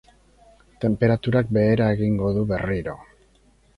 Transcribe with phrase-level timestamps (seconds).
[0.85, 2.97] Tenperaturak behera egingo du berriro.